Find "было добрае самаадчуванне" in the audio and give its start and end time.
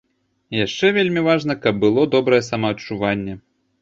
1.85-3.33